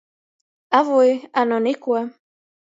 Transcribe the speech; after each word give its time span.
Avai, 0.79 1.11
a 1.39 1.41
nu 1.47 1.57
nikuo! 1.63 1.99